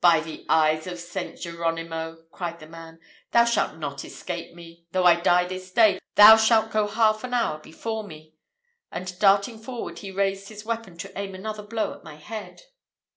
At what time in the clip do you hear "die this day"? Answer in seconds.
5.16-5.98